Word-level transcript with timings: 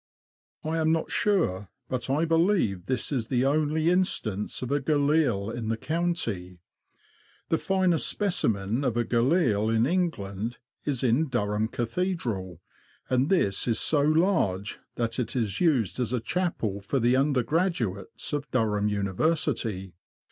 I 0.63 0.77
am 0.79 0.91
not 0.91 1.11
sure, 1.11 1.69
but 1.87 2.09
I 2.09 2.25
believe 2.25 2.87
this 2.87 3.11
is 3.11 3.27
the 3.27 3.45
only 3.45 3.91
instance 3.91 4.63
of 4.63 4.71
a 4.71 4.79
galille 4.81 5.51
in 5.51 5.67
the 5.69 5.77
county. 5.77 6.57
The 7.49 7.59
finest 7.59 8.07
specimen 8.07 8.83
of 8.83 8.97
a 8.97 9.05
galille 9.05 9.69
in 9.69 9.85
England 9.85 10.57
is 10.85 11.03
in 11.03 11.27
Durham 11.27 11.67
Cathedral, 11.67 12.61
and 13.11 13.29
this 13.29 13.67
is 13.67 13.79
so 13.79 14.01
large 14.01 14.79
that 14.95 15.19
it 15.19 15.35
is 15.35 15.61
used 15.61 15.99
as 15.99 16.13
a 16.13 16.19
chapel 16.19 16.81
for 16.81 16.99
the 16.99 17.15
undergraduates 17.15 18.33
of 18.33 18.49
Durham 18.49 18.87
Uni 18.87 19.11
versity. 19.11 19.93